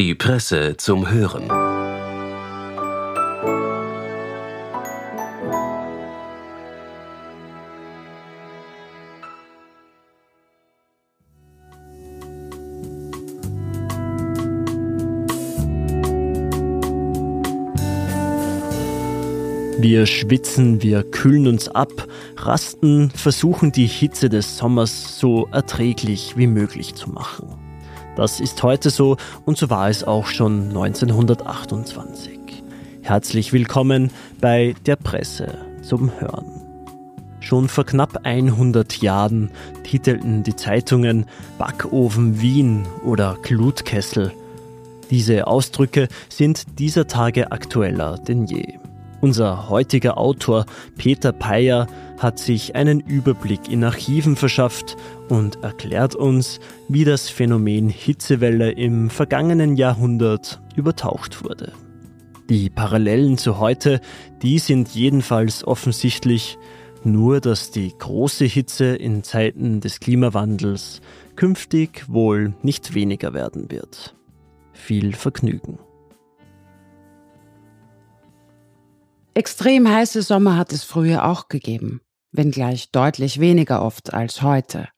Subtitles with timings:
[0.00, 1.46] Die Presse zum Hören.
[19.78, 21.90] Wir schwitzen, wir kühlen uns ab,
[22.38, 27.69] rasten, versuchen die Hitze des Sommers so erträglich wie möglich zu machen.
[28.16, 32.38] Das ist heute so und so war es auch schon 1928.
[33.02, 34.10] Herzlich willkommen
[34.40, 36.44] bei der Presse zum Hören.
[37.38, 39.50] Schon vor knapp 100 Jahren
[39.84, 44.32] titelten die Zeitungen Backofen Wien oder Glutkessel.
[45.10, 48.79] Diese Ausdrücke sind dieser Tage aktueller denn je.
[49.20, 50.64] Unser heutiger Autor
[50.96, 51.86] Peter Peyer
[52.18, 54.96] hat sich einen Überblick in Archiven verschafft
[55.28, 61.72] und erklärt uns, wie das Phänomen Hitzewelle im vergangenen Jahrhundert übertaucht wurde.
[62.48, 64.00] Die Parallelen zu heute,
[64.42, 66.58] die sind jedenfalls offensichtlich,
[67.04, 71.00] nur dass die große Hitze in Zeiten des Klimawandels
[71.36, 74.14] künftig wohl nicht weniger werden wird.
[74.72, 75.78] Viel Vergnügen.
[79.40, 84.88] Extrem heiße Sommer hat es früher auch gegeben, wenngleich deutlich weniger oft als heute.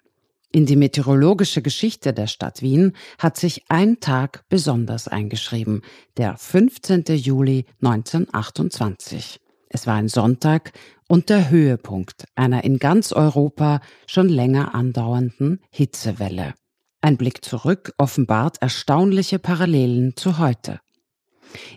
[0.50, 5.82] In die meteorologische Geschichte der Stadt Wien hat sich ein Tag besonders eingeschrieben,
[6.16, 7.04] der 15.
[7.18, 9.38] Juli 1928.
[9.68, 10.72] Es war ein Sonntag
[11.06, 16.54] und der Höhepunkt einer in ganz Europa schon länger andauernden Hitzewelle.
[17.00, 20.80] Ein Blick zurück offenbart erstaunliche Parallelen zu heute.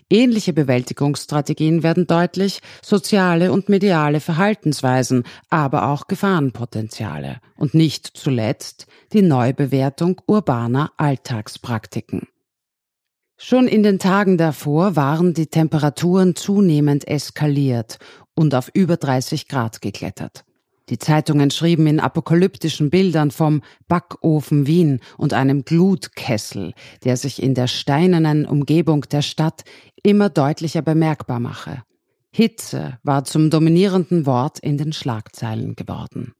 [0.08, 9.22] Ähnliche Bewältigungsstrategien werden deutlich, soziale und mediale Verhaltensweisen, aber auch Gefahrenpotenziale und nicht zuletzt die
[9.22, 12.28] Neubewertung urbaner Alltagspraktiken.
[13.36, 17.98] Schon in den Tagen davor waren die Temperaturen zunehmend eskaliert
[18.34, 20.45] und auf über 30 Grad geklettert.
[20.88, 26.74] Die Zeitungen schrieben in apokalyptischen Bildern vom Backofen Wien und einem Glutkessel,
[27.04, 29.64] der sich in der steinernen Umgebung der Stadt
[30.02, 31.82] immer deutlicher bemerkbar mache.
[32.30, 36.34] Hitze war zum dominierenden Wort in den Schlagzeilen geworden.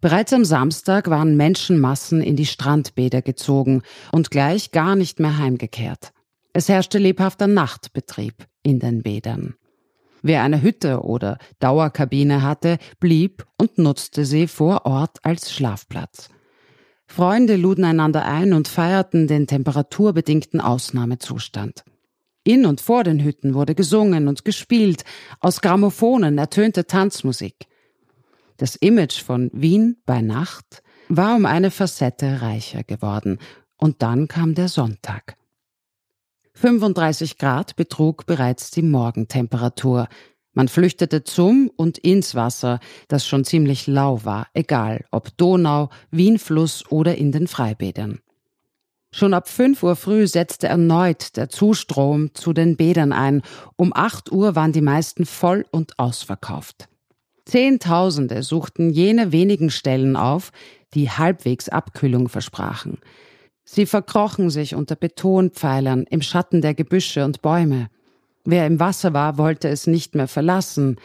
[0.00, 6.12] Bereits am Samstag waren Menschenmassen in die Strandbäder gezogen und gleich gar nicht mehr heimgekehrt.
[6.52, 9.54] Es herrschte lebhafter Nachtbetrieb in den Bädern.
[10.22, 16.28] Wer eine Hütte oder Dauerkabine hatte, blieb und nutzte sie vor Ort als Schlafplatz.
[17.06, 21.84] Freunde luden einander ein und feierten den temperaturbedingten Ausnahmezustand.
[22.44, 25.04] In und vor den Hütten wurde gesungen und gespielt,
[25.40, 27.66] aus Gramophonen ertönte Tanzmusik.
[28.56, 33.38] Das Image von Wien bei Nacht war um eine Facette reicher geworden,
[33.76, 35.36] und dann kam der Sonntag.
[36.62, 40.06] 35 Grad betrug bereits die Morgentemperatur.
[40.52, 42.78] Man flüchtete zum und ins Wasser,
[43.08, 48.20] das schon ziemlich lau war, egal ob Donau, Wienfluss oder in den Freibädern.
[49.10, 53.42] Schon ab 5 Uhr früh setzte erneut der Zustrom zu den Bädern ein.
[53.74, 56.88] Um 8 Uhr waren die meisten voll und ausverkauft.
[57.44, 60.52] Zehntausende suchten jene wenigen Stellen auf,
[60.94, 63.00] die halbwegs Abkühlung versprachen.
[63.64, 67.88] Sie verkrochen sich unter Betonpfeilern im Schatten der Gebüsche und Bäume.
[68.44, 70.96] Wer im Wasser war, wollte es nicht mehr verlassen.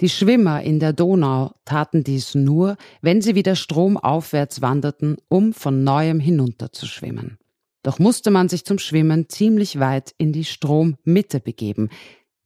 [0.00, 5.84] Die Schwimmer in der Donau taten dies nur, wenn sie wieder stromaufwärts wanderten, um von
[5.84, 7.36] neuem hinunterzuschwimmen.
[7.82, 11.90] Doch musste man sich zum Schwimmen ziemlich weit in die Strommitte begeben,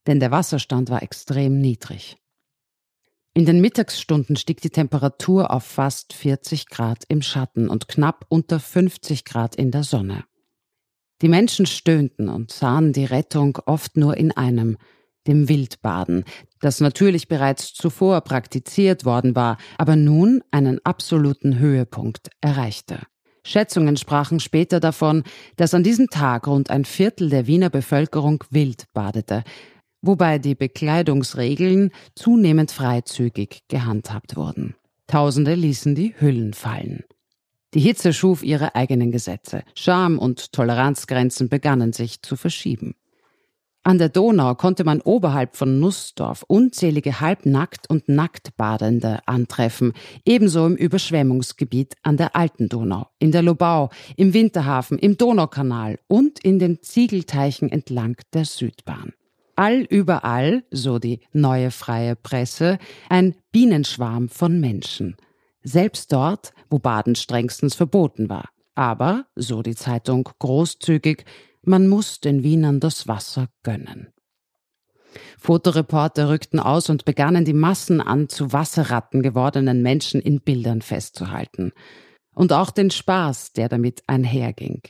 [0.07, 2.17] denn der Wasserstand war extrem niedrig.
[3.37, 8.61] In den Mittagsstunden stieg die Temperatur auf fast 40 Grad im Schatten und knapp unter
[8.61, 10.25] 50 Grad in der Sonne.
[11.21, 14.77] Die Menschen stöhnten und sahen die Rettung oft nur in einem,
[15.27, 16.25] dem Wildbaden,
[16.61, 23.01] das natürlich bereits zuvor praktiziert worden war, aber nun einen absoluten Höhepunkt erreichte.
[23.43, 25.25] Schätzungen sprachen später davon,
[25.57, 29.43] dass an diesem Tag rund ein Viertel der Wiener Bevölkerung wild badete,
[30.07, 34.75] wobei die Bekleidungsregeln zunehmend freizügig gehandhabt wurden.
[35.07, 37.05] Tausende ließen die Hüllen fallen.
[37.75, 39.65] Die Hitze schuf ihre eigenen Gesetze.
[39.75, 42.95] Scham- und Toleranzgrenzen begannen sich zu verschieben.
[43.83, 49.93] An der Donau konnte man oberhalb von Nussdorf unzählige halbnackt und nacktbadende antreffen,
[50.25, 56.39] ebenso im Überschwemmungsgebiet an der Alten Donau, in der Lobau, im Winterhafen, im Donaukanal und
[56.39, 59.13] in den Ziegelteichen entlang der Südbahn
[59.57, 62.79] allüberall, so die neue freie Presse,
[63.09, 65.17] ein Bienenschwarm von Menschen.
[65.63, 68.51] Selbst dort, wo Baden strengstens verboten war.
[68.75, 71.25] Aber, so die Zeitung großzügig,
[71.67, 74.13] Man muss den Wienern das Wasser gönnen.
[75.39, 81.73] Fotoreporter rückten aus und begannen die Massen an zu Wasserratten gewordenen Menschen in Bildern festzuhalten.
[82.35, 84.83] Und auch den Spaß, der damit einherging.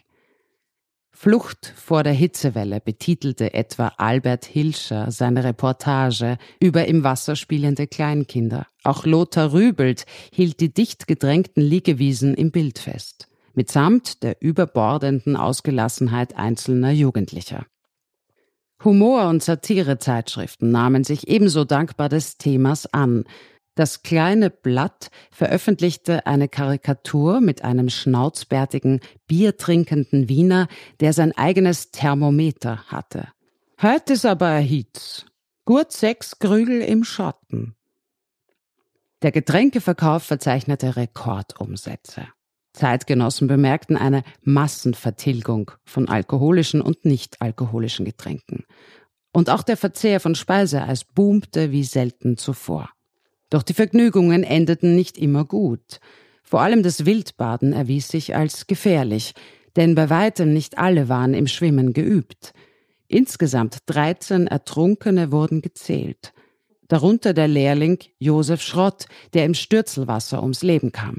[1.17, 8.67] Flucht vor der Hitzewelle betitelte etwa Albert Hilscher seine Reportage über im Wasser spielende Kleinkinder.
[8.83, 16.37] Auch Lothar Rübelt hielt die dicht gedrängten Liegewiesen im Bild fest, mitsamt der überbordenden Ausgelassenheit
[16.37, 17.65] einzelner Jugendlicher.
[18.83, 23.25] Humor- und Satirezeitschriften nahmen sich ebenso dankbar des Themas an,
[23.75, 30.69] das kleine Blatt veröffentlichte eine Karikatur mit einem schnauzbärtigen, biertrinkenden Wiener,
[31.01, 33.29] der sein eigenes Thermometer hatte.
[33.83, 35.27] Heute ist aber erhitzt.
[35.65, 37.75] Gut sechs Grügel im Schatten.
[39.23, 42.29] Der Getränkeverkauf verzeichnete Rekordumsätze.
[42.75, 48.65] Zeitgenossen bemerkten eine Massenvertilgung von alkoholischen und nicht alkoholischen Getränken.
[49.33, 52.91] Und auch der Verzehr von Speiseeis boomte wie selten zuvor.
[53.55, 56.01] Doch die Vergnügungen endeten nicht immer gut.
[56.43, 59.33] Vor allem das Wildbaden erwies sich als gefährlich,
[59.77, 62.53] denn bei weitem nicht alle waren im Schwimmen geübt.
[63.07, 66.33] Insgesamt 13 Ertrunkene wurden gezählt.
[66.89, 71.19] Darunter der Lehrling Josef Schrott, der im Stürzelwasser ums Leben kam.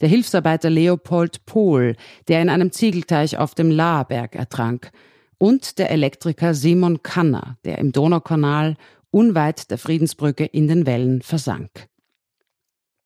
[0.00, 1.96] Der Hilfsarbeiter Leopold Pohl,
[2.28, 4.90] der in einem Ziegelteich auf dem Laarberg ertrank.
[5.36, 8.76] Und der Elektriker Simon Kanner, der im Donaukanal
[9.10, 11.88] unweit der Friedensbrücke in den Wellen versank.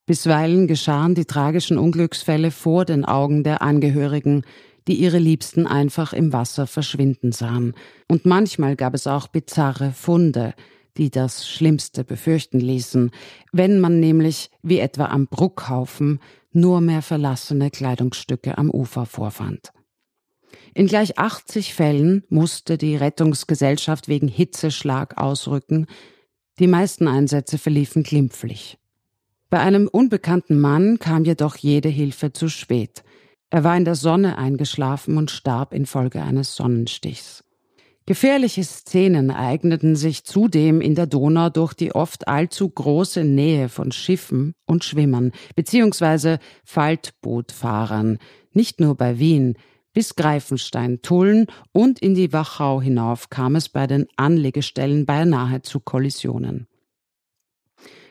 [0.06, 4.43] Bisweilen geschahen die tragischen Unglücksfälle vor den Augen der Angehörigen,
[4.88, 7.75] die ihre Liebsten einfach im Wasser verschwinden sahen,
[8.08, 10.54] und manchmal gab es auch bizarre Funde,
[10.96, 13.10] die das Schlimmste befürchten ließen,
[13.52, 16.20] wenn man nämlich, wie etwa am Bruckhaufen,
[16.52, 19.72] nur mehr verlassene Kleidungsstücke am Ufer vorfand.
[20.74, 25.86] In gleich 80 Fällen musste die Rettungsgesellschaft wegen Hitzeschlag ausrücken.
[26.58, 28.78] Die meisten Einsätze verliefen glimpflich.
[29.50, 33.04] Bei einem unbekannten Mann kam jedoch jede Hilfe zu spät.
[33.50, 37.44] Er war in der Sonne eingeschlafen und starb infolge eines Sonnenstichs.
[38.06, 43.92] Gefährliche Szenen eigneten sich zudem in der Donau durch die oft allzu große Nähe von
[43.92, 46.38] Schiffen und Schwimmern bzw.
[46.64, 48.19] Faltbootfahrern,
[48.54, 49.56] nicht nur bei Wien,
[49.92, 55.80] bis Greifenstein, Tulln und in die Wachau hinauf kam es bei den Anlegestellen beinahe zu
[55.80, 56.66] Kollisionen.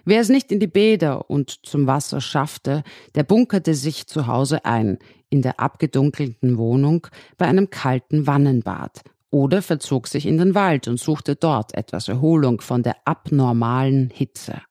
[0.04, 2.83] Wer es nicht in die Bäder und zum Wasser schaffte,
[3.16, 4.98] der bunkerte sich zu Hause ein,
[5.30, 7.07] in der abgedunkelten Wohnung
[7.38, 12.62] bei einem kalten Wannenbad oder verzog sich in den Wald und suchte dort etwas Erholung
[12.62, 14.62] von der abnormalen Hitze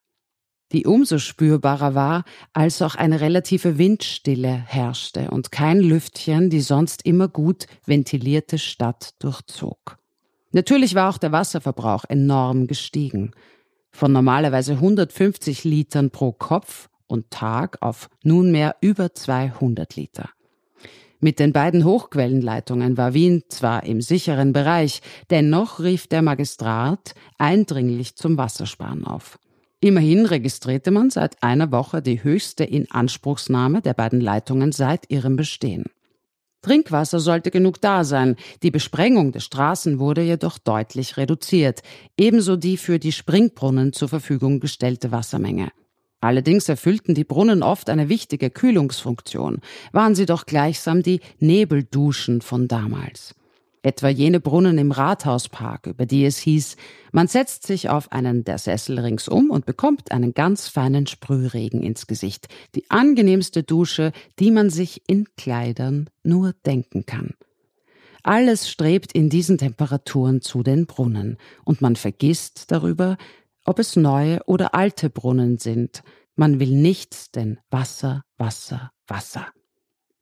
[0.71, 2.23] die umso spürbarer war,
[2.53, 9.15] als auch eine relative Windstille herrschte und kein Lüftchen die sonst immer gut ventilierte Stadt
[9.19, 9.97] durchzog.
[10.51, 13.31] Natürlich war auch der Wasserverbrauch enorm gestiegen.
[13.91, 20.29] Von normalerweise 150 Litern pro Kopf und Tag auf nunmehr über 200 Liter.
[21.19, 28.15] Mit den beiden Hochquellenleitungen war Wien zwar im sicheren Bereich, dennoch rief der Magistrat eindringlich
[28.15, 29.37] zum Wassersparen auf.
[29.83, 35.85] Immerhin registrierte man seit einer Woche die höchste Inanspruchsnahme der beiden Leitungen seit ihrem Bestehen.
[36.61, 41.81] Trinkwasser sollte genug da sein, die Besprengung der Straßen wurde jedoch deutlich reduziert,
[42.15, 45.71] ebenso die für die Springbrunnen zur Verfügung gestellte Wassermenge.
[46.19, 49.61] Allerdings erfüllten die Brunnen oft eine wichtige Kühlungsfunktion,
[49.91, 53.33] waren sie doch gleichsam die Nebelduschen von damals
[53.83, 56.75] etwa jene Brunnen im Rathauspark, über die es hieß,
[57.11, 62.07] man setzt sich auf einen der Sessel ringsum und bekommt einen ganz feinen Sprühregen ins
[62.07, 67.33] Gesicht, die angenehmste Dusche, die man sich in Kleidern nur denken kann.
[68.23, 73.17] Alles strebt in diesen Temperaturen zu den Brunnen, und man vergisst darüber,
[73.65, 76.03] ob es neue oder alte Brunnen sind.
[76.35, 79.47] Man will nichts, denn Wasser, Wasser, Wasser.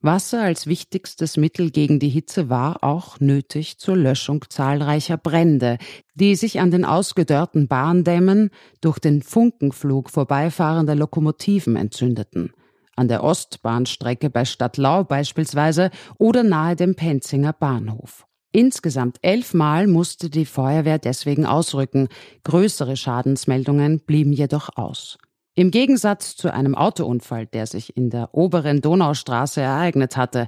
[0.02, 5.78] Wasser als wichtigstes Mittel gegen die Hitze war auch nötig zur Löschung zahlreicher Brände,
[6.16, 12.54] die sich an den ausgedörrten Bahndämmen durch den Funkenflug vorbeifahrender Lokomotiven entzündeten.
[12.96, 18.26] An der Ostbahnstrecke bei Stadtlau beispielsweise oder nahe dem Penzinger Bahnhof.
[18.54, 22.08] Insgesamt elfmal musste die Feuerwehr deswegen ausrücken,
[22.46, 25.18] größere Schadensmeldungen blieben jedoch aus.
[25.60, 30.48] Im Gegensatz zu einem Autounfall, der sich in der oberen Donaustraße ereignet hatte,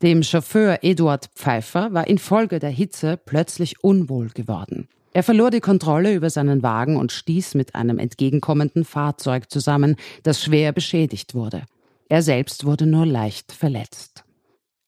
[0.00, 4.88] dem Chauffeur Eduard Pfeiffer war infolge der Hitze plötzlich unwohl geworden.
[5.12, 10.42] Er verlor die Kontrolle über seinen Wagen und stieß mit einem entgegenkommenden Fahrzeug zusammen, das
[10.42, 11.64] schwer beschädigt wurde.
[12.08, 14.24] Er selbst wurde nur leicht verletzt.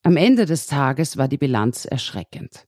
[0.02, 2.66] Am Ende des Tages war die Bilanz erschreckend.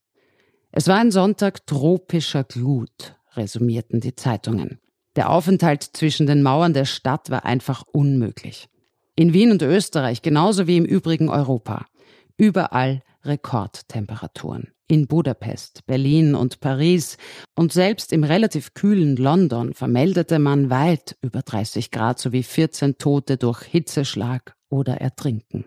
[0.70, 4.80] Es war ein Sonntag tropischer Glut, resümierten die Zeitungen.
[5.20, 8.70] Der Aufenthalt zwischen den Mauern der Stadt war einfach unmöglich.
[9.16, 11.84] In Wien und Österreich genauso wie im übrigen Europa.
[12.38, 14.68] Überall Rekordtemperaturen.
[14.88, 17.18] In Budapest, Berlin und Paris
[17.54, 23.36] und selbst im relativ kühlen London vermeldete man weit über 30 Grad sowie 14 Tote
[23.36, 25.66] durch Hitzeschlag oder Ertrinken.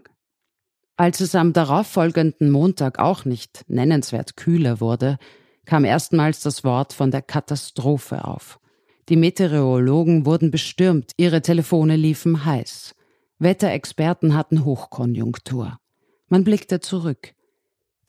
[0.98, 5.20] Als es am darauffolgenden Montag auch nicht nennenswert kühler wurde,
[5.66, 8.60] kam erstmals das Wort von der Katastrophe auf.
[9.10, 12.96] Die Meteorologen wurden bestürmt, ihre Telefone liefen heiß.
[13.40, 15.78] Wetterexperten hatten Hochkonjunktur.
[16.30, 17.34] Man blickte zurück.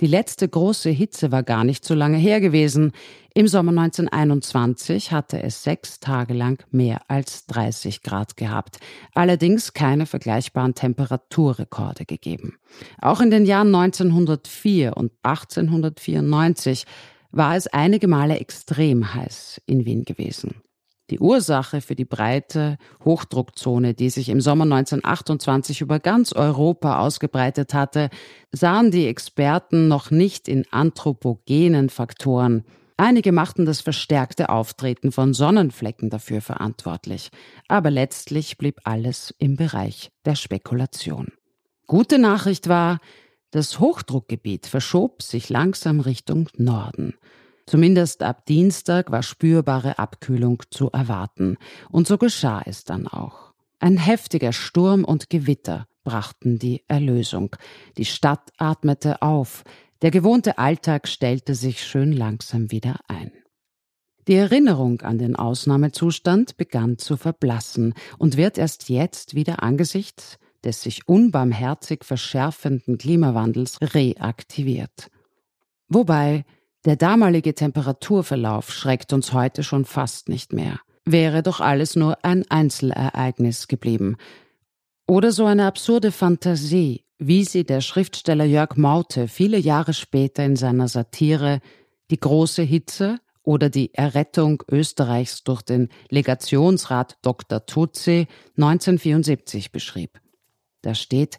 [0.00, 2.92] Die letzte große Hitze war gar nicht so lange her gewesen.
[3.32, 8.78] Im Sommer 1921 hatte es sechs Tage lang mehr als 30 Grad gehabt,
[9.14, 12.58] allerdings keine vergleichbaren Temperaturrekorde gegeben.
[13.00, 16.86] Auch in den Jahren 1904 und 1894
[17.30, 20.56] war es einige Male extrem heiß in Wien gewesen.
[21.10, 27.74] Die Ursache für die breite Hochdruckzone, die sich im Sommer 1928 über ganz Europa ausgebreitet
[27.74, 28.08] hatte,
[28.52, 32.64] sahen die Experten noch nicht in anthropogenen Faktoren.
[32.96, 37.30] Einige machten das verstärkte Auftreten von Sonnenflecken dafür verantwortlich,
[37.68, 41.32] aber letztlich blieb alles im Bereich der Spekulation.
[41.86, 42.98] Gute Nachricht war,
[43.50, 47.14] das Hochdruckgebiet verschob sich langsam Richtung Norden.
[47.66, 51.56] Zumindest ab Dienstag war spürbare Abkühlung zu erwarten.
[51.90, 53.52] Und so geschah es dann auch.
[53.80, 57.56] Ein heftiger Sturm und Gewitter brachten die Erlösung.
[57.96, 59.64] Die Stadt atmete auf.
[60.02, 63.32] Der gewohnte Alltag stellte sich schön langsam wieder ein.
[64.26, 70.82] Die Erinnerung an den Ausnahmezustand begann zu verblassen und wird erst jetzt wieder angesichts des
[70.82, 75.10] sich unbarmherzig verschärfenden Klimawandels reaktiviert.
[75.88, 76.44] Wobei
[76.84, 80.80] der damalige Temperaturverlauf schreckt uns heute schon fast nicht mehr.
[81.04, 84.16] Wäre doch alles nur ein Einzelereignis geblieben.
[85.06, 90.56] Oder so eine absurde Fantasie, wie sie der Schriftsteller Jörg Maute viele Jahre später in
[90.56, 91.60] seiner Satire
[92.10, 97.64] Die große Hitze oder die Errettung Österreichs durch den Legationsrat Dr.
[97.66, 98.26] Tutsi
[98.56, 100.20] 1974 beschrieb.
[100.82, 101.38] Da steht,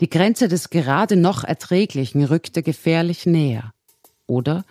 [0.00, 3.72] die Grenze des gerade noch Erträglichen rückte gefährlich näher.
[4.30, 4.64] Oder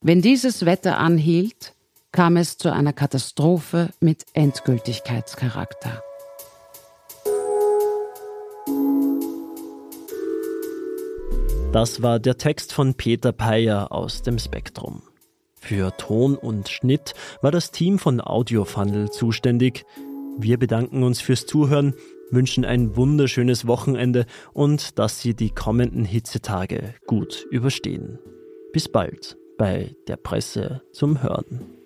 [0.00, 1.74] wenn dieses Wetter anhielt,
[2.10, 6.02] kam es zu einer Katastrophe mit Endgültigkeitscharakter.
[11.72, 15.02] Das war der Text von Peter Peyer aus dem Spektrum.
[15.54, 19.84] Für Ton und Schnitt war das Team von Audiofunnel zuständig.
[20.38, 21.92] Wir bedanken uns fürs Zuhören,
[22.30, 28.18] wünschen ein wunderschönes Wochenende und dass Sie die kommenden Hitzetage gut überstehen.
[28.74, 31.83] Bis bald bei der Presse zum Hören.